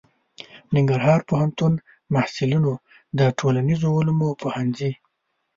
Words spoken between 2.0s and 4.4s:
محصلینو د ټولنیزو علومو